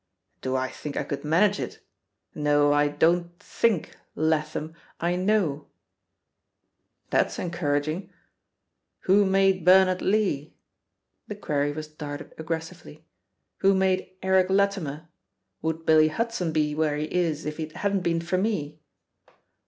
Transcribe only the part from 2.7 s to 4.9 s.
I don't * think,' Latham—